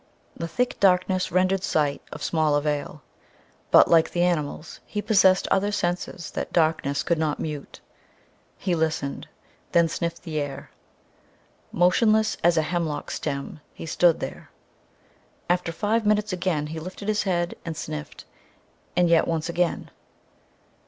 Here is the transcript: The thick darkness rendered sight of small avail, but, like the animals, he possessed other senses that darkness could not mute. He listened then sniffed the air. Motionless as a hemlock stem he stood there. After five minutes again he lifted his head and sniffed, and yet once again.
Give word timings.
The 0.35 0.47
thick 0.47 0.79
darkness 0.79 1.31
rendered 1.31 1.61
sight 1.63 2.01
of 2.11 2.23
small 2.23 2.55
avail, 2.55 3.03
but, 3.69 3.87
like 3.87 4.09
the 4.09 4.23
animals, 4.23 4.79
he 4.87 4.99
possessed 4.99 5.47
other 5.51 5.71
senses 5.71 6.31
that 6.31 6.51
darkness 6.51 7.03
could 7.03 7.19
not 7.19 7.39
mute. 7.39 7.81
He 8.57 8.73
listened 8.73 9.27
then 9.73 9.87
sniffed 9.87 10.23
the 10.23 10.39
air. 10.41 10.71
Motionless 11.71 12.35
as 12.43 12.57
a 12.57 12.63
hemlock 12.63 13.11
stem 13.11 13.59
he 13.75 13.85
stood 13.85 14.21
there. 14.21 14.49
After 15.47 15.71
five 15.71 16.03
minutes 16.03 16.33
again 16.33 16.65
he 16.73 16.79
lifted 16.79 17.07
his 17.07 17.21
head 17.21 17.53
and 17.63 17.77
sniffed, 17.77 18.25
and 18.97 19.07
yet 19.07 19.27
once 19.27 19.49
again. 19.49 19.91